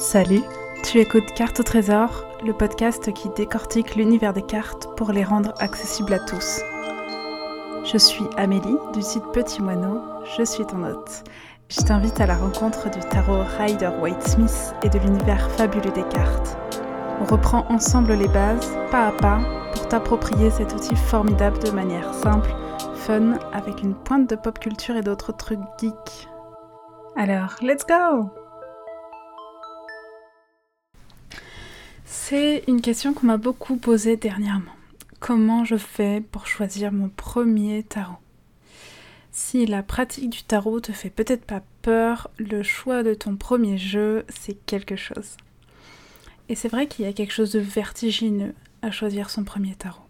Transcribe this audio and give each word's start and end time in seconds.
Salut, 0.00 0.40
tu 0.82 0.98
écoutes 0.98 1.34
Carte 1.34 1.60
au 1.60 1.62
Trésor, 1.62 2.24
le 2.42 2.54
podcast 2.54 3.12
qui 3.12 3.28
décortique 3.36 3.96
l'univers 3.96 4.32
des 4.32 4.40
cartes 4.40 4.88
pour 4.96 5.12
les 5.12 5.24
rendre 5.24 5.52
accessibles 5.58 6.14
à 6.14 6.18
tous. 6.18 6.62
Je 7.84 7.98
suis 7.98 8.24
Amélie 8.38 8.78
du 8.94 9.02
site 9.02 9.26
Petit 9.34 9.60
Moineau, 9.60 10.00
je 10.38 10.42
suis 10.42 10.64
ton 10.64 10.84
hôte. 10.84 11.24
Je 11.68 11.82
t'invite 11.82 12.18
à 12.18 12.24
la 12.24 12.34
rencontre 12.34 12.88
du 12.88 12.98
tarot 13.10 13.42
Rider 13.58 13.90
White 14.00 14.26
Smith 14.26 14.74
et 14.82 14.88
de 14.88 14.98
l'univers 15.00 15.50
fabuleux 15.50 15.92
des 15.92 16.08
cartes. 16.08 16.56
On 17.20 17.26
reprend 17.26 17.66
ensemble 17.68 18.14
les 18.14 18.28
bases, 18.28 18.72
pas 18.90 19.08
à 19.08 19.12
pas, 19.12 19.42
pour 19.74 19.86
t'approprier 19.88 20.48
cet 20.48 20.72
outil 20.72 20.96
formidable 20.96 21.58
de 21.58 21.72
manière 21.72 22.14
simple, 22.14 22.54
fun, 22.94 23.34
avec 23.52 23.82
une 23.82 23.94
pointe 23.94 24.30
de 24.30 24.36
pop 24.36 24.58
culture 24.58 24.96
et 24.96 25.02
d'autres 25.02 25.36
trucs 25.36 25.60
geeks. 25.78 26.26
Alors, 27.18 27.56
let's 27.60 27.84
go 27.86 28.30
C'est 32.12 32.64
une 32.66 32.80
question 32.80 33.14
qu'on 33.14 33.28
m'a 33.28 33.36
beaucoup 33.36 33.76
posée 33.76 34.16
dernièrement. 34.16 34.74
Comment 35.20 35.64
je 35.64 35.76
fais 35.76 36.20
pour 36.32 36.48
choisir 36.48 36.90
mon 36.90 37.08
premier 37.08 37.84
tarot? 37.84 38.18
Si 39.30 39.64
la 39.64 39.84
pratique 39.84 40.28
du 40.28 40.42
tarot 40.42 40.80
te 40.80 40.90
fait 40.90 41.08
peut-être 41.08 41.44
pas 41.44 41.62
peur, 41.82 42.28
le 42.36 42.64
choix 42.64 43.04
de 43.04 43.14
ton 43.14 43.36
premier 43.36 43.78
jeu, 43.78 44.24
c'est 44.28 44.56
quelque 44.66 44.96
chose. 44.96 45.36
Et 46.48 46.56
c'est 46.56 46.66
vrai 46.66 46.88
qu'il 46.88 47.04
y 47.04 47.08
a 47.08 47.12
quelque 47.12 47.32
chose 47.32 47.52
de 47.52 47.60
vertigineux 47.60 48.54
à 48.82 48.90
choisir 48.90 49.30
son 49.30 49.44
premier 49.44 49.76
tarot. 49.76 50.02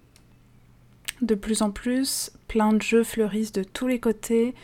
De 1.21 1.35
plus 1.35 1.61
en 1.61 1.71
plus, 1.71 2.33
plein 2.49 2.73
de 2.73 2.81
jeux 2.81 3.05
fleurissent 3.05 3.53
de 3.53 3.63
tous 3.63 3.89
les 3.89 4.01
côtés. 4.01 4.55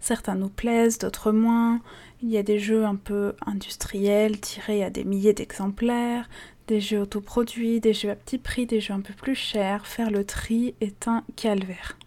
Certains 0.00 0.36
nous 0.36 0.48
plaisent, 0.48 0.96
d'autres 0.96 1.32
moins. 1.32 1.82
Il 2.22 2.30
y 2.30 2.38
a 2.38 2.42
des 2.42 2.58
jeux 2.58 2.86
un 2.86 2.96
peu 2.96 3.34
industriels, 3.44 4.40
tirés 4.40 4.82
à 4.82 4.88
des 4.88 5.04
milliers 5.04 5.34
d'exemplaires, 5.34 6.30
des 6.68 6.80
jeux 6.80 7.00
autoproduits, 7.00 7.80
des 7.80 7.94
jeux 7.94 8.10
à 8.10 8.14
petit 8.14 8.38
prix, 8.38 8.66
des 8.66 8.80
jeux 8.80 8.94
un 8.94 9.00
peu 9.00 9.14
plus 9.14 9.34
chers, 9.34 9.86
faire 9.86 10.10
le 10.10 10.24
tri 10.24 10.74
est 10.80 11.08
un 11.08 11.24
calvaire. 11.34 11.98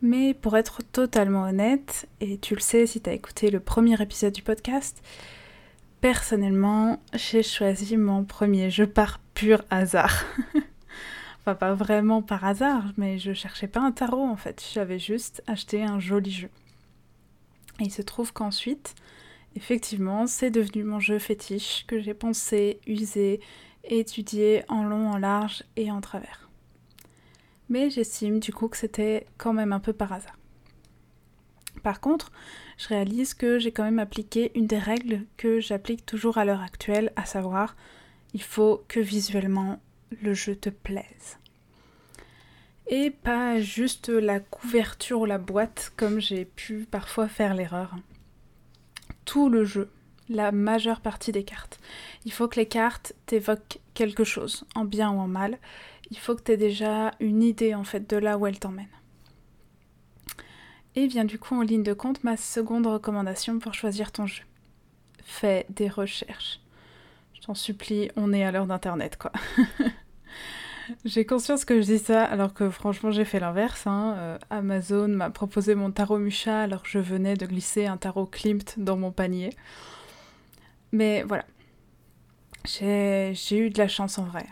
Mais 0.00 0.32
pour 0.32 0.56
être 0.56 0.80
totalement 0.92 1.42
honnête, 1.42 2.08
et 2.20 2.38
tu 2.38 2.54
le 2.54 2.60
sais 2.60 2.86
si 2.86 3.02
tu 3.02 3.10
as 3.10 3.12
écouté 3.12 3.50
le 3.50 3.60
premier 3.60 4.00
épisode 4.00 4.32
du 4.32 4.42
podcast, 4.42 5.02
personnellement, 6.00 7.02
j'ai 7.12 7.42
choisi 7.42 7.96
mon 7.96 8.24
premier 8.24 8.70
jeu 8.70 8.86
par 8.86 9.18
pur 9.34 9.62
hasard. 9.68 10.24
enfin, 11.40 11.56
pas 11.56 11.74
vraiment 11.74 12.22
par 12.22 12.44
hasard, 12.44 12.84
mais 12.96 13.18
je 13.18 13.34
cherchais 13.34 13.68
pas 13.68 13.80
un 13.80 13.92
tarot 13.92 14.24
en 14.24 14.36
fait, 14.36 14.64
j'avais 14.72 15.00
juste 15.00 15.42
acheté 15.48 15.82
un 15.82 15.98
joli 15.98 16.30
jeu. 16.30 16.48
Et 17.80 17.84
il 17.84 17.90
se 17.90 18.02
trouve 18.02 18.32
qu'ensuite, 18.32 18.94
Effectivement, 19.56 20.26
c'est 20.26 20.50
devenu 20.50 20.84
mon 20.84 21.00
jeu 21.00 21.18
fétiche 21.18 21.84
que 21.86 21.98
j'ai 22.00 22.14
pensé, 22.14 22.80
usé, 22.86 23.40
étudié 23.84 24.62
en 24.68 24.84
long, 24.84 25.10
en 25.10 25.18
large 25.18 25.64
et 25.76 25.90
en 25.90 26.00
travers. 26.00 26.48
Mais 27.68 27.90
j'estime 27.90 28.40
du 28.40 28.52
coup 28.52 28.68
que 28.68 28.76
c'était 28.76 29.26
quand 29.38 29.52
même 29.52 29.72
un 29.72 29.80
peu 29.80 29.92
par 29.92 30.12
hasard. 30.12 30.36
Par 31.82 32.00
contre, 32.00 32.30
je 32.78 32.88
réalise 32.88 33.34
que 33.34 33.58
j'ai 33.58 33.72
quand 33.72 33.84
même 33.84 33.98
appliqué 33.98 34.52
une 34.54 34.66
des 34.66 34.78
règles 34.78 35.24
que 35.36 35.60
j'applique 35.60 36.04
toujours 36.04 36.38
à 36.38 36.44
l'heure 36.44 36.62
actuelle, 36.62 37.12
à 37.16 37.24
savoir, 37.24 37.76
il 38.34 38.42
faut 38.42 38.84
que 38.88 39.00
visuellement 39.00 39.80
le 40.22 40.34
jeu 40.34 40.54
te 40.56 40.70
plaise. 40.70 41.38
Et 42.88 43.10
pas 43.10 43.60
juste 43.60 44.08
la 44.08 44.40
couverture 44.40 45.20
ou 45.20 45.24
la 45.24 45.38
boîte 45.38 45.92
comme 45.96 46.20
j'ai 46.20 46.44
pu 46.44 46.86
parfois 46.90 47.28
faire 47.28 47.54
l'erreur 47.54 47.94
le 49.38 49.64
jeu, 49.64 49.90
la 50.28 50.52
majeure 50.52 51.00
partie 51.00 51.32
des 51.32 51.44
cartes. 51.44 51.80
Il 52.24 52.32
faut 52.32 52.48
que 52.48 52.56
les 52.56 52.66
cartes 52.66 53.14
t'évoquent 53.26 53.78
quelque 53.94 54.24
chose, 54.24 54.64
en 54.74 54.84
bien 54.84 55.10
ou 55.10 55.18
en 55.18 55.28
mal. 55.28 55.58
Il 56.10 56.18
faut 56.18 56.34
que 56.34 56.42
tu 56.42 56.52
aies 56.52 56.56
déjà 56.56 57.12
une 57.20 57.42
idée 57.42 57.74
en 57.74 57.84
fait 57.84 58.08
de 58.08 58.16
là 58.16 58.38
où 58.38 58.46
elles 58.46 58.58
t'emmènent. 58.58 58.86
Et 60.96 61.06
vient 61.06 61.24
du 61.24 61.38
coup 61.38 61.54
en 61.54 61.62
ligne 61.62 61.84
de 61.84 61.92
compte 61.92 62.24
ma 62.24 62.36
seconde 62.36 62.86
recommandation 62.86 63.58
pour 63.58 63.74
choisir 63.74 64.10
ton 64.10 64.26
jeu. 64.26 64.42
Fais 65.22 65.66
des 65.70 65.88
recherches. 65.88 66.60
Je 67.34 67.42
t'en 67.42 67.54
supplie, 67.54 68.10
on 68.16 68.32
est 68.32 68.44
à 68.44 68.50
l'heure 68.50 68.66
d'internet 68.66 69.16
quoi. 69.16 69.32
J'ai 71.04 71.24
conscience 71.24 71.64
que 71.64 71.80
je 71.80 71.86
dis 71.86 71.98
ça 71.98 72.24
alors 72.24 72.54
que 72.54 72.70
franchement 72.70 73.10
j'ai 73.10 73.24
fait 73.24 73.40
l'inverse. 73.40 73.86
Hein. 73.86 74.14
Euh, 74.18 74.38
Amazon 74.50 75.08
m'a 75.08 75.30
proposé 75.30 75.74
mon 75.74 75.90
tarot 75.90 76.18
Mucha 76.18 76.62
alors 76.62 76.82
que 76.82 76.88
je 76.88 76.98
venais 76.98 77.34
de 77.34 77.46
glisser 77.46 77.86
un 77.86 77.96
tarot 77.96 78.26
Klimt 78.26 78.78
dans 78.78 78.96
mon 78.96 79.12
panier. 79.12 79.50
Mais 80.92 81.22
voilà. 81.22 81.44
J'ai 82.64 83.34
eu 83.52 83.70
de 83.70 83.78
la 83.78 83.88
chance 83.88 84.18
en 84.18 84.24
vrai. 84.24 84.46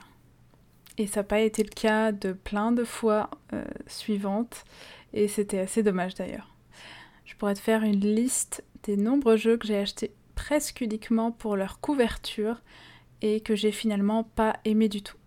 Et 0.97 1.07
ça 1.07 1.21
n'a 1.21 1.25
pas 1.25 1.41
été 1.41 1.63
le 1.63 1.69
cas 1.69 2.11
de 2.13 2.33
plein 2.33 2.73
de 2.73 2.85
fois 2.85 3.31
euh, 3.53 3.65
suivantes. 3.87 4.65
Et 5.13 5.29
c'était 5.29 5.61
assez 5.61 5.83
dommage 5.83 6.15
d'ailleurs. 6.15 6.55
Je 7.25 7.35
pourrais 7.37 7.55
te 7.55 7.61
faire 7.61 7.83
une 7.83 8.01
liste 8.01 8.65
des 8.85 8.97
nombreux 8.97 9.37
jeux 9.37 9.57
que 9.57 9.67
j'ai 9.67 9.77
achetés 9.77 10.13
presque 10.35 10.81
uniquement 10.81 11.31
pour 11.31 11.57
leur 11.57 11.81
couverture 11.81 12.63
et 13.21 13.41
que 13.41 13.55
j'ai 13.55 13.73
finalement 13.73 14.25
pas 14.25 14.57
aimé 14.65 14.89
du 14.89 15.03
tout 15.03 15.18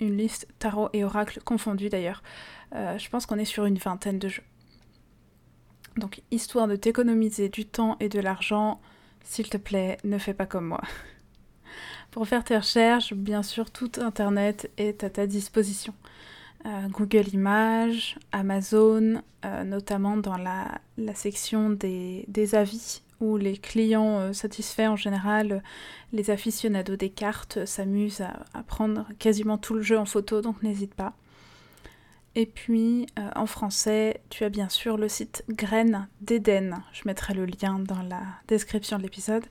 une 0.00 0.16
liste 0.16 0.48
tarot 0.58 0.88
et 0.92 1.04
oracle 1.04 1.40
confondus 1.44 1.88
d'ailleurs. 1.88 2.22
Euh, 2.74 2.98
je 2.98 3.08
pense 3.08 3.26
qu'on 3.26 3.38
est 3.38 3.44
sur 3.44 3.64
une 3.64 3.78
vingtaine 3.78 4.18
de 4.18 4.28
jeux. 4.28 4.42
Donc 5.96 6.22
histoire 6.30 6.68
de 6.68 6.76
t'économiser 6.76 7.48
du 7.48 7.64
temps 7.64 7.96
et 8.00 8.08
de 8.08 8.20
l'argent, 8.20 8.80
s'il 9.24 9.48
te 9.48 9.56
plaît, 9.56 9.98
ne 10.04 10.18
fais 10.18 10.34
pas 10.34 10.46
comme 10.46 10.66
moi. 10.66 10.82
Pour 12.10 12.26
faire 12.28 12.44
tes 12.44 12.56
recherches, 12.56 13.14
bien 13.14 13.42
sûr, 13.42 13.70
tout 13.70 13.92
Internet 13.98 14.70
est 14.76 15.04
à 15.04 15.10
ta 15.10 15.26
disposition. 15.26 15.94
Euh, 16.66 16.88
Google 16.88 17.28
Images, 17.32 18.18
Amazon, 18.32 19.22
euh, 19.44 19.64
notamment 19.64 20.16
dans 20.16 20.36
la, 20.36 20.80
section 21.14 21.70
des, 21.70 22.54
avis 22.54 23.02
où 23.20 23.36
les 23.36 23.56
clients 23.56 24.18
euh, 24.18 24.32
satisfaits 24.32 24.88
en 24.88 24.96
général, 24.96 25.62
les 26.12 26.30
aficionados 26.30 26.96
des 26.96 27.10
cartes 27.10 27.64
s'amusent 27.64 28.22
à, 28.22 28.62
prendre 28.64 29.06
quasiment 29.18 29.58
tout 29.58 29.74
le 29.74 29.82
jeu 29.82 29.98
en 29.98 30.04
photo, 30.04 30.40
donc 30.40 30.62
n'hésite 30.62 30.94
pas. 30.94 31.14
Et 32.34 32.44
puis 32.44 33.06
euh, 33.18 33.30
en 33.34 33.46
français, 33.46 34.20
tu 34.28 34.44
as 34.44 34.50
bien 34.50 34.68
sûr 34.68 34.98
le 34.98 35.08
site 35.08 35.44
Graines 35.48 36.08
d'Éden, 36.20 36.82
je 36.92 37.02
mettrai 37.06 37.32
le 37.32 37.46
lien 37.46 37.78
dans 37.78 38.02
la 38.02 38.22
description 38.48 38.98
de 38.98 39.02
l'épisode, 39.02 39.46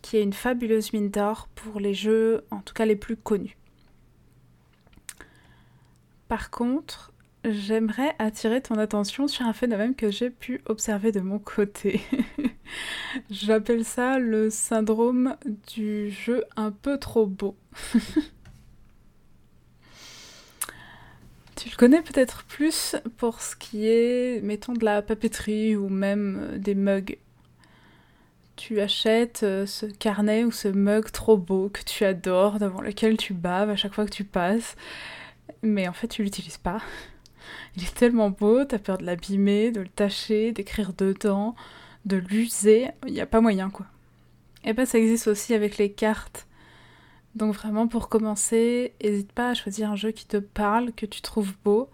qui 0.00 0.16
est 0.16 0.22
une 0.22 0.32
fabuleuse 0.32 0.92
mine 0.92 1.10
d'or 1.10 1.48
pour 1.54 1.80
les 1.80 1.92
jeux, 1.92 2.44
en 2.50 2.60
tout 2.60 2.72
cas 2.72 2.86
les 2.86 2.96
plus 2.96 3.16
connus. 3.16 3.56
Par 6.28 6.50
contre, 6.50 7.12
j'aimerais 7.44 8.14
attirer 8.18 8.60
ton 8.60 8.76
attention 8.76 9.28
sur 9.28 9.46
un 9.46 9.52
phénomène 9.52 9.94
que 9.94 10.10
j'ai 10.10 10.30
pu 10.30 10.60
observer 10.66 11.12
de 11.12 11.20
mon 11.20 11.38
côté. 11.38 12.00
J'appelle 13.30 13.84
ça 13.84 14.18
le 14.18 14.50
syndrome 14.50 15.36
du 15.72 16.10
jeu 16.10 16.44
un 16.56 16.70
peu 16.70 16.98
trop 16.98 17.26
beau. 17.26 17.56
tu 21.56 21.68
le 21.68 21.76
connais 21.76 22.02
peut-être 22.02 22.44
plus 22.44 22.96
pour 23.16 23.40
ce 23.40 23.56
qui 23.56 23.88
est, 23.88 24.42
mettons, 24.42 24.72
de 24.72 24.84
la 24.84 25.02
papeterie 25.02 25.76
ou 25.76 25.88
même 25.88 26.58
des 26.58 26.74
mugs. 26.74 27.18
Tu 28.56 28.80
achètes 28.80 29.42
euh, 29.42 29.64
ce 29.64 29.86
carnet 29.86 30.44
ou 30.44 30.52
ce 30.52 30.68
mug 30.68 31.10
trop 31.10 31.38
beau 31.38 31.70
que 31.70 31.82
tu 31.82 32.04
adores, 32.04 32.58
devant 32.58 32.82
lequel 32.82 33.16
tu 33.16 33.32
baves 33.32 33.70
à 33.70 33.76
chaque 33.76 33.94
fois 33.94 34.04
que 34.04 34.10
tu 34.10 34.24
passes, 34.24 34.76
mais 35.62 35.88
en 35.88 35.94
fait 35.94 36.08
tu 36.08 36.22
l'utilises 36.22 36.58
pas. 36.58 36.82
Il 37.76 37.84
est 37.84 37.94
tellement 37.94 38.30
beau, 38.30 38.64
t'as 38.64 38.78
peur 38.78 38.98
de 38.98 39.04
l'abîmer, 39.04 39.70
de 39.70 39.80
le 39.80 39.88
tâcher, 39.88 40.52
d'écrire 40.52 40.92
dedans, 40.92 41.54
de 42.04 42.16
l'user. 42.16 42.88
Il 43.06 43.12
n'y 43.12 43.20
a 43.20 43.26
pas 43.26 43.40
moyen, 43.40 43.70
quoi. 43.70 43.86
Et 44.64 44.72
ben 44.72 44.86
ça 44.86 44.98
existe 44.98 45.26
aussi 45.26 45.54
avec 45.54 45.78
les 45.78 45.90
cartes. 45.90 46.46
Donc 47.34 47.54
vraiment, 47.54 47.86
pour 47.86 48.08
commencer, 48.08 48.94
n'hésite 49.02 49.32
pas 49.32 49.50
à 49.50 49.54
choisir 49.54 49.90
un 49.90 49.96
jeu 49.96 50.10
qui 50.10 50.26
te 50.26 50.36
parle, 50.36 50.92
que 50.92 51.06
tu 51.06 51.22
trouves 51.22 51.54
beau, 51.64 51.88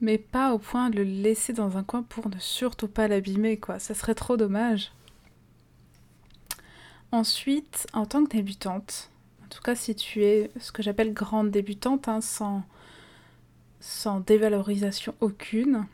mais 0.00 0.16
pas 0.16 0.54
au 0.54 0.58
point 0.58 0.90
de 0.90 0.96
le 0.96 1.02
laisser 1.02 1.52
dans 1.52 1.76
un 1.76 1.82
coin 1.82 2.02
pour 2.02 2.28
ne 2.28 2.38
surtout 2.38 2.88
pas 2.88 3.08
l'abîmer, 3.08 3.58
quoi. 3.58 3.78
Ça 3.78 3.94
serait 3.94 4.14
trop 4.14 4.36
dommage. 4.36 4.92
Ensuite, 7.12 7.88
en 7.92 8.06
tant 8.06 8.24
que 8.24 8.30
débutante, 8.36 9.10
en 9.44 9.48
tout 9.48 9.60
cas 9.62 9.74
si 9.74 9.96
tu 9.96 10.22
es 10.24 10.50
ce 10.60 10.70
que 10.70 10.82
j'appelle 10.82 11.12
grande 11.12 11.50
débutante, 11.50 12.06
hein, 12.06 12.20
sans 12.20 12.62
sans 13.80 14.20
dévalorisation 14.20 15.14
aucune, 15.20 15.86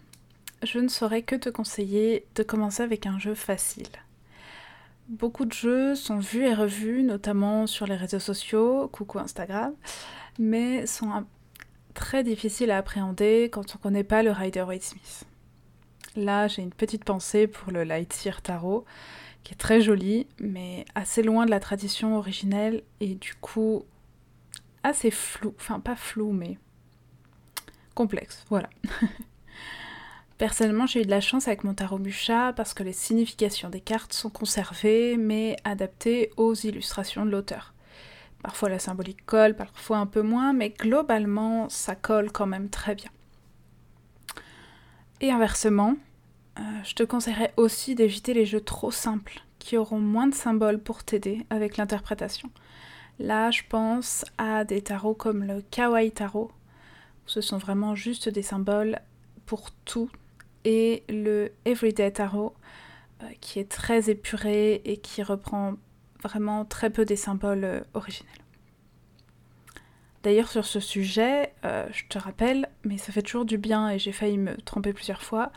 je 0.62 0.79
ne 0.79 0.88
saurais 0.88 1.23
que 1.23 1.37
te 1.37 1.49
conseiller 1.49 2.27
de 2.35 2.43
commencer 2.43 2.83
avec 2.83 3.06
un 3.06 3.19
jeu 3.19 3.35
facile. 3.35 3.88
Beaucoup 5.09 5.44
de 5.44 5.53
jeux 5.53 5.94
sont 5.94 6.19
vus 6.19 6.44
et 6.44 6.55
revus, 6.55 7.03
notamment 7.03 7.69
sur 7.69 7.87
les 7.87 7.94
réseaux 7.94 8.19
sociaux, 8.19 8.88
coucou 8.88 9.21
Instagram, 9.21 9.73
mais 10.38 10.87
sont 10.87 11.25
très 11.94 12.25
difficiles 12.25 12.73
à 12.73 12.79
appréhender 12.79 13.49
quand 13.53 13.75
on 13.75 13.79
ne 13.79 13.83
connaît 13.83 14.05
pas 14.05 14.25
le 14.25 14.32
Rider 14.32 14.62
Waite 14.62 14.82
Smith. 14.82 15.25
Là, 16.17 16.49
j'ai 16.49 16.62
une 16.62 16.73
petite 16.73 17.05
pensée 17.05 17.47
pour 17.47 17.73
le 17.73 17.85
Lightyear 17.85 18.43
Tarot, 18.43 18.85
qui 19.44 19.53
est 19.53 19.56
très 19.56 19.81
joli, 19.81 20.27
mais 20.41 20.85
assez 20.97 21.23
loin 21.23 21.47
de 21.47 21.50
la 21.50 21.61
tradition 21.61 22.17
originelle 22.17 22.82
et 22.99 23.15
du 23.15 23.35
coup 23.35 23.85
assez 24.82 25.11
flou, 25.11 25.55
enfin 25.56 25.79
pas 25.79 25.94
flou, 25.94 26.32
mais 26.32 26.59
complexe, 27.96 28.44
voilà. 28.48 28.70
Personnellement, 30.38 30.87
j'ai 30.87 31.00
eu 31.00 31.04
de 31.06 31.10
la 31.10 31.22
chance 31.22 31.48
avec 31.48 31.64
mon 31.64 31.72
tarot 31.72 31.98
Mucha 31.98 32.52
parce 32.52 32.75
que 32.75 32.82
les 32.82 32.93
significations 32.93 33.70
des 33.70 33.81
cartes 33.81 34.12
sont 34.12 34.28
conservées 34.28 35.16
mais 35.16 35.56
adaptées 35.64 36.31
aux 36.37 36.54
illustrations 36.54 37.25
de 37.25 37.31
l'auteur. 37.31 37.72
Parfois 38.43 38.69
la 38.69 38.78
symbolique 38.78 39.25
colle, 39.25 39.56
parfois 39.56 39.96
un 39.96 40.06
peu 40.06 40.20
moins, 40.20 40.52
mais 40.52 40.70
globalement 40.70 41.69
ça 41.70 41.94
colle 41.94 42.31
quand 42.31 42.46
même 42.46 42.69
très 42.69 42.94
bien. 42.94 43.10
Et 45.22 45.32
inversement, 45.32 45.96
euh, 46.58 46.62
je 46.84 46.94
te 46.94 47.02
conseillerais 47.02 47.54
aussi 47.56 47.94
d'éviter 47.94 48.34
les 48.34 48.44
jeux 48.44 48.60
trop 48.60 48.90
simples 48.90 49.40
qui 49.58 49.78
auront 49.78 49.98
moins 49.98 50.26
de 50.26 50.34
symboles 50.34 50.78
pour 50.78 51.02
t'aider 51.02 51.46
avec 51.48 51.78
l'interprétation. 51.78 52.50
Là, 53.19 53.50
je 53.50 53.62
pense 53.69 54.26
à 54.37 54.64
des 54.64 54.82
tarots 54.82 55.14
comme 55.14 55.43
le 55.43 55.62
Kawaii 55.70 56.12
Tarot, 56.12 56.50
ce 57.26 57.40
sont 57.40 57.58
vraiment 57.58 57.94
juste 57.94 58.28
des 58.28 58.43
symboles 58.43 59.00
pour 59.44 59.70
tout, 59.84 60.11
et 60.67 61.05
le 61.08 61.52
Everyday 61.64 62.11
Tarot, 62.11 62.55
euh, 63.23 63.26
qui 63.40 63.61
est 63.61 63.70
très 63.70 64.11
épuré 64.11 64.82
et 64.84 64.96
qui 64.96 65.23
reprend 65.23 65.75
vraiment 66.23 66.64
très 66.64 66.90
peu 66.90 67.05
des 67.05 67.14
symboles 67.14 67.64
euh, 67.64 67.81
originels. 67.94 68.32
D'ailleurs, 70.25 70.49
sur 70.49 70.67
ce 70.67 70.81
sujet, 70.81 71.52
euh, 71.64 71.87
je 71.93 72.02
te 72.08 72.19
rappelle, 72.19 72.69
mais 72.82 72.99
ça 72.99 73.12
fait 73.12 73.23
toujours 73.23 73.44
du 73.44 73.58
bien 73.58 73.90
et 73.90 74.00
j'ai 74.00 74.11
failli 74.11 74.38
me 74.38 74.56
tromper 74.56 74.93
plusieurs 74.93 75.22
fois, 75.22 75.52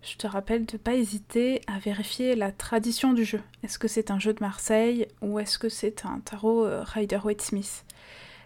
je 0.00 0.16
te 0.16 0.28
rappelle 0.28 0.64
de 0.64 0.74
ne 0.74 0.78
pas 0.78 0.94
hésiter 0.94 1.60
à 1.66 1.80
vérifier 1.80 2.36
la 2.36 2.52
tradition 2.52 3.12
du 3.12 3.24
jeu. 3.24 3.42
Est-ce 3.64 3.80
que 3.80 3.88
c'est 3.88 4.12
un 4.12 4.20
jeu 4.20 4.32
de 4.32 4.40
Marseille 4.40 5.08
ou 5.22 5.40
est-ce 5.40 5.58
que 5.58 5.68
c'est 5.68 6.06
un 6.06 6.20
tarot 6.20 6.68
Rider-Waite-Smith 6.84 7.84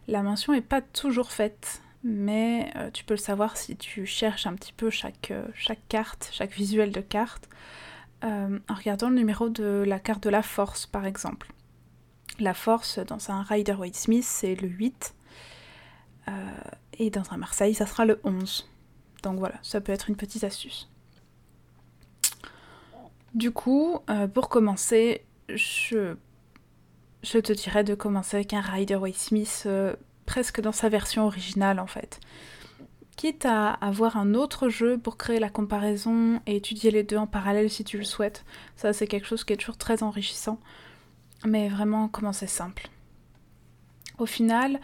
La 0.08 0.22
mention 0.22 0.54
n'est 0.54 0.62
pas 0.62 0.80
toujours 0.80 1.30
faite, 1.30 1.82
mais 2.02 2.70
euh, 2.76 2.90
tu 2.90 3.04
peux 3.04 3.14
le 3.14 3.18
savoir 3.18 3.56
si 3.56 3.76
tu 3.76 4.06
cherches 4.06 4.46
un 4.46 4.54
petit 4.54 4.72
peu 4.72 4.90
chaque, 4.90 5.32
chaque 5.54 5.86
carte, 5.88 6.30
chaque 6.32 6.52
visuel 6.52 6.92
de 6.92 7.00
carte, 7.00 7.48
en 8.22 8.74
regardant 8.74 9.08
le 9.08 9.16
numéro 9.16 9.48
de 9.48 9.82
la 9.86 9.98
carte 9.98 10.22
de 10.22 10.28
la 10.28 10.42
force, 10.42 10.84
par 10.84 11.06
exemple. 11.06 11.50
La 12.38 12.54
force 12.54 12.98
dans 12.98 13.30
un 13.30 13.42
Rider-Waite-Smith, 13.42 14.24
c'est 14.24 14.54
le 14.54 14.68
8. 14.68 15.14
Euh, 16.28 16.32
et 16.98 17.10
dans 17.10 17.32
un 17.32 17.36
Marseille, 17.36 17.74
ça 17.74 17.86
sera 17.86 18.04
le 18.04 18.20
11. 18.24 18.68
Donc 19.22 19.38
voilà, 19.38 19.56
ça 19.62 19.80
peut 19.80 19.92
être 19.92 20.08
une 20.08 20.16
petite 20.16 20.44
astuce. 20.44 20.88
Du 23.34 23.50
coup, 23.50 23.98
euh, 24.08 24.26
pour 24.26 24.48
commencer, 24.48 25.24
je, 25.48 26.14
te 27.22 27.52
dirais 27.52 27.84
de 27.84 27.94
commencer 27.94 28.38
avec 28.38 28.54
un 28.54 28.60
Rider 28.60 28.96
Waite 28.96 29.16
Smith 29.16 29.64
euh, 29.66 29.94
presque 30.30 30.60
dans 30.60 30.70
sa 30.70 30.88
version 30.88 31.26
originale 31.26 31.80
en 31.80 31.88
fait. 31.88 32.20
Quitte 33.16 33.46
à 33.46 33.72
avoir 33.72 34.16
un 34.16 34.34
autre 34.34 34.68
jeu 34.68 34.96
pour 34.96 35.16
créer 35.16 35.40
la 35.40 35.50
comparaison 35.50 36.40
et 36.46 36.54
étudier 36.54 36.92
les 36.92 37.02
deux 37.02 37.16
en 37.16 37.26
parallèle 37.26 37.68
si 37.68 37.82
tu 37.82 37.98
le 37.98 38.04
souhaites. 38.04 38.44
Ça, 38.76 38.92
c'est 38.92 39.08
quelque 39.08 39.26
chose 39.26 39.42
qui 39.42 39.54
est 39.54 39.56
toujours 39.56 39.76
très 39.76 40.04
enrichissant. 40.04 40.60
Mais 41.44 41.68
vraiment, 41.68 42.06
commencer 42.06 42.46
simple. 42.46 42.90
Au 44.18 44.26
final, 44.26 44.78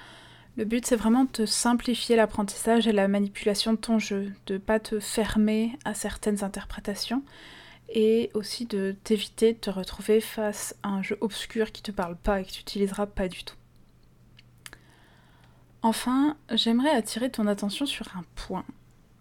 le 0.56 0.64
but, 0.64 0.84
c'est 0.84 0.96
vraiment 0.96 1.28
de 1.32 1.46
simplifier 1.46 2.16
l'apprentissage 2.16 2.88
et 2.88 2.92
la 2.92 3.06
manipulation 3.06 3.72
de 3.72 3.78
ton 3.78 4.00
jeu, 4.00 4.32
de 4.48 4.54
ne 4.54 4.58
pas 4.58 4.80
te 4.80 4.98
fermer 4.98 5.78
à 5.84 5.94
certaines 5.94 6.42
interprétations 6.42 7.22
et 7.88 8.30
aussi 8.34 8.66
de 8.66 8.96
t'éviter 9.04 9.52
de 9.52 9.58
te 9.58 9.70
retrouver 9.70 10.20
face 10.20 10.74
à 10.82 10.88
un 10.88 11.02
jeu 11.04 11.16
obscur 11.20 11.70
qui 11.70 11.82
te 11.82 11.92
parle 11.92 12.16
pas 12.16 12.40
et 12.40 12.44
que 12.44 12.50
tu 12.50 12.58
n'utiliseras 12.58 13.06
pas 13.06 13.28
du 13.28 13.44
tout. 13.44 13.54
Enfin, 15.86 16.36
j'aimerais 16.50 16.90
attirer 16.90 17.30
ton 17.30 17.46
attention 17.46 17.86
sur 17.86 18.08
un 18.16 18.24
point. 18.34 18.64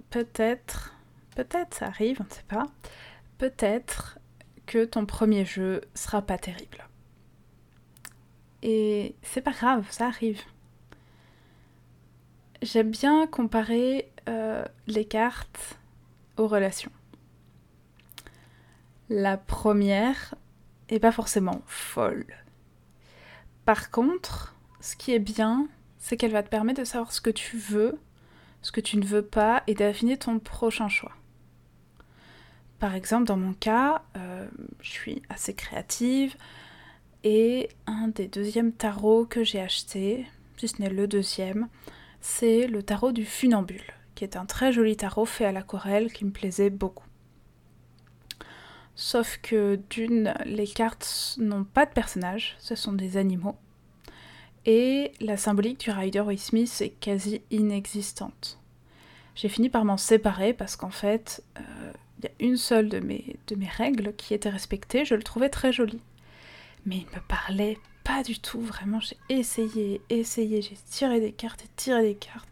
Peut-être, 0.09 0.95
peut-être 1.35 1.75
ça 1.75 1.85
arrive, 1.85 2.17
on 2.21 2.23
ne 2.23 2.29
sait 2.31 2.41
pas, 2.47 2.65
peut-être 3.37 4.17
que 4.65 4.83
ton 4.83 5.05
premier 5.05 5.45
jeu 5.45 5.81
sera 5.93 6.23
pas 6.23 6.39
terrible. 6.39 6.87
Et 8.63 9.13
c'est 9.21 9.41
pas 9.41 9.51
grave, 9.51 9.85
ça 9.91 10.07
arrive. 10.07 10.41
J'aime 12.63 12.89
bien 12.89 13.27
comparer 13.27 14.11
euh, 14.27 14.65
les 14.87 15.05
cartes 15.05 15.77
aux 16.35 16.47
relations. 16.47 16.91
La 19.09 19.37
première 19.37 20.33
est 20.89 20.97
pas 20.97 21.11
forcément 21.11 21.61
folle. 21.67 22.25
Par 23.65 23.91
contre, 23.91 24.55
ce 24.81 24.95
qui 24.95 25.13
est 25.13 25.19
bien, 25.19 25.67
c'est 26.05 26.17
qu'elle 26.17 26.33
va 26.33 26.43
te 26.43 26.49
permettre 26.49 26.81
de 26.81 26.85
savoir 26.85 27.11
ce 27.11 27.19
que 27.19 27.31
tu 27.31 27.57
veux, 27.57 27.99
ce 28.61 28.71
que 28.71 28.79
tu 28.79 28.97
ne 28.97 29.05
veux 29.05 29.23
pas 29.23 29.63
et 29.65 29.73
d'affiner 29.73 30.17
ton 30.17 30.37
prochain 30.37 30.87
choix. 30.87 31.13
Par 32.77 32.93
exemple, 32.93 33.25
dans 33.25 33.37
mon 33.37 33.53
cas, 33.53 34.03
euh, 34.15 34.47
je 34.81 34.91
suis 34.91 35.23
assez 35.29 35.55
créative 35.55 36.35
et 37.23 37.69
un 37.87 38.09
des 38.09 38.27
deuxièmes 38.27 38.71
tarots 38.71 39.25
que 39.25 39.43
j'ai 39.43 39.59
acheté, 39.59 40.27
si 40.57 40.67
ce 40.67 40.79
n'est 40.79 40.91
le 40.91 41.07
deuxième, 41.07 41.69
c'est 42.21 42.67
le 42.67 42.83
tarot 42.83 43.11
du 43.11 43.25
funambule, 43.25 43.91
qui 44.13 44.25
est 44.25 44.37
un 44.37 44.45
très 44.45 44.71
joli 44.71 44.95
tarot 44.95 45.25
fait 45.25 45.45
à 45.45 45.51
l'aquarelle 45.51 46.13
qui 46.13 46.23
me 46.23 46.31
plaisait 46.31 46.69
beaucoup. 46.69 47.07
Sauf 48.93 49.39
que 49.41 49.79
d'une, 49.89 50.35
les 50.45 50.67
cartes 50.67 51.35
n'ont 51.39 51.63
pas 51.63 51.87
de 51.87 51.93
personnages, 51.93 52.57
ce 52.59 52.75
sont 52.75 52.93
des 52.93 53.17
animaux. 53.17 53.57
Et 54.65 55.11
la 55.19 55.37
symbolique 55.37 55.79
du 55.79 55.91
Rider 55.91 56.21
Waite 56.21 56.39
Smith 56.39 56.81
est 56.81 56.89
quasi 56.89 57.41
inexistante. 57.51 58.59
J'ai 59.35 59.49
fini 59.49 59.69
par 59.69 59.85
m'en 59.85 59.97
séparer 59.97 60.53
parce 60.53 60.75
qu'en 60.75 60.89
fait, 60.89 61.43
euh, 61.59 61.91
il 62.19 62.25
y 62.25 62.27
a 62.27 62.47
une 62.47 62.57
seule 62.57 62.89
de 62.89 62.99
mes, 62.99 63.35
de 63.47 63.55
mes 63.55 63.67
règles 63.67 64.13
qui 64.15 64.33
était 64.33 64.49
respectée, 64.49 65.05
je 65.05 65.13
le 65.13 65.23
trouvais 65.23 65.49
très 65.49 65.71
joli. 65.71 65.99
Mais 66.85 66.97
il 66.97 67.05
me 67.05 67.21
parlait 67.27 67.77
pas 68.03 68.23
du 68.23 68.39
tout, 68.39 68.61
vraiment, 68.61 68.99
j'ai 68.99 69.17
essayé, 69.29 70.01
essayé, 70.09 70.61
j'ai 70.61 70.77
tiré 70.89 71.19
des 71.19 71.31
cartes 71.31 71.63
et 71.65 71.69
tiré 71.75 72.03
des 72.03 72.15
cartes. 72.15 72.47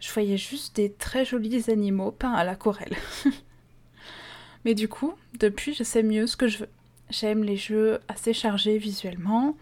Je 0.00 0.10
voyais 0.10 0.36
juste 0.36 0.76
des 0.76 0.92
très 0.92 1.24
jolis 1.24 1.70
animaux 1.70 2.10
peints 2.10 2.32
à 2.32 2.44
l'aquarelle. 2.44 2.96
Mais 4.64 4.74
du 4.74 4.88
coup, 4.88 5.14
depuis, 5.38 5.74
je 5.74 5.84
sais 5.84 6.02
mieux 6.02 6.26
ce 6.26 6.36
que 6.36 6.48
je 6.48 6.58
veux. 6.58 6.68
J'aime 7.10 7.44
les 7.44 7.56
jeux 7.56 8.00
assez 8.08 8.32
chargés 8.32 8.78
visuellement, 8.78 9.56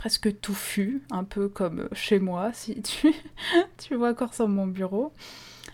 presque 0.00 0.40
touffus, 0.40 1.02
un 1.10 1.24
peu 1.24 1.50
comme 1.50 1.86
chez 1.92 2.20
moi, 2.20 2.52
si 2.54 2.80
tu, 2.80 3.12
tu 3.76 3.96
vois 3.96 4.12
encore 4.12 4.32
sur 4.32 4.48
mon 4.48 4.66
bureau, 4.66 5.12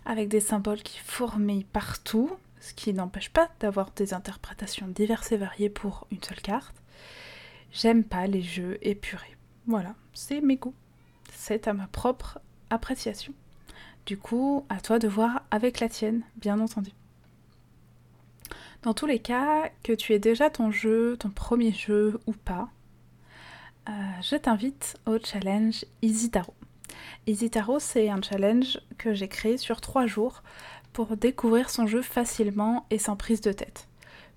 avec 0.04 0.26
des 0.26 0.40
symboles 0.40 0.82
qui 0.82 0.98
fourmillent 0.98 1.62
partout, 1.62 2.32
ce 2.58 2.74
qui 2.74 2.92
n'empêche 2.92 3.30
pas 3.30 3.48
d'avoir 3.60 3.92
des 3.92 4.14
interprétations 4.14 4.88
diverses 4.88 5.30
et 5.30 5.36
variées 5.36 5.70
pour 5.70 6.08
une 6.10 6.20
seule 6.20 6.40
carte. 6.40 6.74
J'aime 7.70 8.02
pas 8.02 8.26
les 8.26 8.42
jeux 8.42 8.78
épurés. 8.82 9.36
Voilà, 9.68 9.94
c'est 10.12 10.40
mes 10.40 10.56
goûts. 10.56 10.74
C'est 11.32 11.68
à 11.68 11.72
ma 11.72 11.86
propre 11.86 12.40
appréciation. 12.68 13.32
Du 14.06 14.18
coup, 14.18 14.66
à 14.68 14.80
toi 14.80 14.98
de 14.98 15.06
voir 15.06 15.44
avec 15.52 15.78
la 15.78 15.88
tienne, 15.88 16.22
bien 16.34 16.58
entendu. 16.58 16.90
Dans 18.82 18.92
tous 18.92 19.06
les 19.06 19.20
cas, 19.20 19.70
que 19.84 19.92
tu 19.92 20.14
aies 20.14 20.18
déjà 20.18 20.50
ton 20.50 20.72
jeu, 20.72 21.16
ton 21.16 21.30
premier 21.30 21.70
jeu 21.70 22.18
ou 22.26 22.32
pas, 22.32 22.70
euh, 23.88 23.92
je 24.22 24.36
t'invite 24.36 24.96
au 25.06 25.18
challenge 25.22 25.84
Easy 26.02 26.30
Tarot. 26.30 26.54
Easy 27.26 27.50
Tarot, 27.50 27.78
c'est 27.78 28.08
un 28.08 28.20
challenge 28.22 28.78
que 28.98 29.14
j'ai 29.14 29.28
créé 29.28 29.56
sur 29.56 29.80
trois 29.80 30.06
jours 30.06 30.42
pour 30.92 31.16
découvrir 31.16 31.70
son 31.70 31.86
jeu 31.86 32.02
facilement 32.02 32.86
et 32.90 32.98
sans 32.98 33.16
prise 33.16 33.40
de 33.40 33.52
tête 33.52 33.88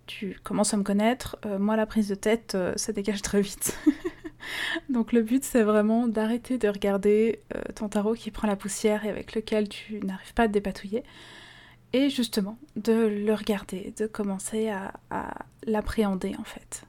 tu 0.10 0.40
commences 0.44 0.74
à 0.74 0.78
me 0.78 0.84
connaître, 0.84 1.38
euh, 1.46 1.60
moi 1.60 1.76
la 1.76 1.86
prise 1.86 2.10
de 2.10 2.16
tête, 2.16 2.56
euh, 2.56 2.74
ça 2.78 2.92
dégage 2.92 3.22
très 3.22 3.42
vite. 3.42 3.78
Donc 4.90 5.14
le 5.14 5.22
but 5.22 5.44
c'est 5.44 5.62
vraiment 5.62 6.08
d'arrêter 6.08 6.58
de 6.58 6.68
regarder 6.68 7.42
euh, 7.56 7.62
ton 7.76 7.90
tarot 7.90 8.16
qui 8.16 8.32
prend 8.32 8.48
la 8.48 8.56
poussière 8.56 9.06
et 9.06 9.10
avec 9.10 9.36
lequel 9.36 9.70
tu 9.70 10.00
n'arrives 10.00 10.34
pas 10.34 10.44
à 10.44 10.48
te 10.48 10.54
dépatouiller. 10.54 11.04
Et 11.94 12.10
justement, 12.10 12.58
de 12.76 12.94
le 12.94 13.34
regarder, 13.34 13.94
de 13.98 14.08
commencer 14.08 14.70
à 14.70 14.94
l'appréhender 15.66 16.36
en 16.40 16.44
fait. 16.44 16.84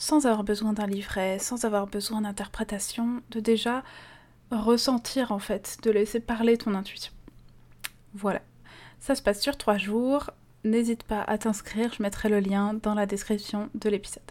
Sans 0.00 0.24
avoir 0.24 0.44
besoin 0.44 0.72
d'un 0.72 0.86
livret, 0.86 1.38
sans 1.38 1.66
avoir 1.66 1.86
besoin 1.86 2.22
d'interprétation, 2.22 3.20
de 3.30 3.38
déjà 3.38 3.84
ressentir 4.50 5.30
en 5.30 5.38
fait, 5.38 5.76
de 5.82 5.90
laisser 5.90 6.20
parler 6.20 6.56
ton 6.56 6.74
intuition. 6.74 7.12
Voilà. 8.14 8.40
Ça 8.98 9.14
se 9.14 9.20
passe 9.20 9.42
sur 9.42 9.58
trois 9.58 9.76
jours 9.76 10.30
n'hésite 10.64 11.02
pas 11.02 11.20
à 11.20 11.36
t'inscrire, 11.36 11.92
je 11.92 12.02
mettrai 12.02 12.30
le 12.30 12.40
lien 12.40 12.74
dans 12.74 12.94
la 12.94 13.04
description 13.04 13.68
de 13.74 13.90
l'épisode. 13.90 14.22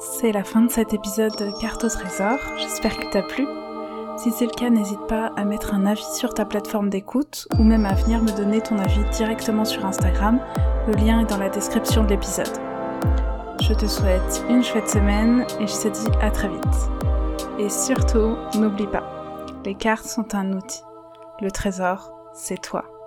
C'est 0.00 0.32
la 0.32 0.44
fin 0.44 0.62
de 0.62 0.70
cet 0.70 0.94
épisode 0.94 1.36
de 1.38 1.60
Carte 1.60 1.84
au 1.84 1.88
trésor, 1.88 2.38
j'espère 2.56 2.96
que 2.96 3.10
t'as 3.12 3.22
plu. 3.22 3.46
Si 4.18 4.32
c'est 4.32 4.46
le 4.46 4.50
cas, 4.50 4.68
n'hésite 4.68 5.06
pas 5.06 5.30
à 5.36 5.44
mettre 5.44 5.74
un 5.74 5.86
avis 5.86 6.04
sur 6.16 6.34
ta 6.34 6.44
plateforme 6.44 6.90
d'écoute 6.90 7.46
ou 7.56 7.62
même 7.62 7.86
à 7.86 7.94
venir 7.94 8.20
me 8.20 8.36
donner 8.36 8.60
ton 8.60 8.76
avis 8.78 9.04
directement 9.12 9.64
sur 9.64 9.86
Instagram. 9.86 10.40
Le 10.88 10.94
lien 10.94 11.20
est 11.20 11.30
dans 11.30 11.38
la 11.38 11.48
description 11.48 12.02
de 12.02 12.08
l'épisode. 12.08 12.50
Je 13.62 13.72
te 13.74 13.86
souhaite 13.86 14.44
une 14.48 14.64
chouette 14.64 14.88
semaine 14.88 15.46
et 15.60 15.68
je 15.68 15.82
te 15.82 15.88
dis 15.88 16.08
à 16.20 16.32
très 16.32 16.48
vite. 16.48 16.90
Et 17.60 17.68
surtout, 17.68 18.34
n'oublie 18.58 18.88
pas, 18.88 19.04
les 19.64 19.76
cartes 19.76 20.06
sont 20.06 20.34
un 20.34 20.52
outil. 20.52 20.82
Le 21.40 21.52
trésor, 21.52 22.12
c'est 22.34 22.60
toi. 22.60 22.97